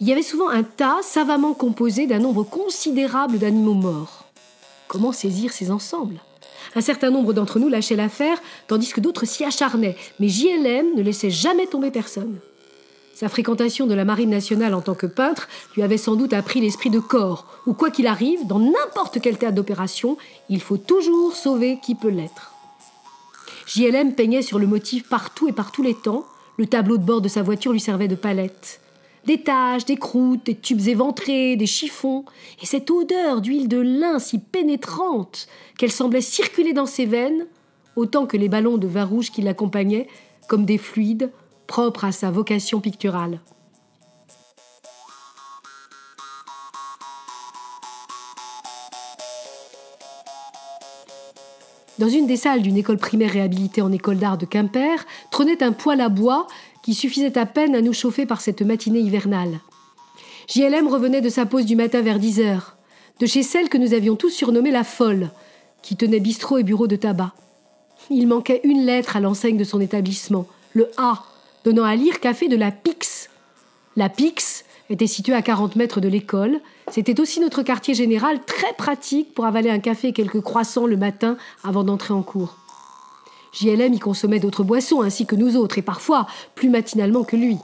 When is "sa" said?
13.14-13.28, 27.28-27.42, 42.10-42.32, 61.28-61.46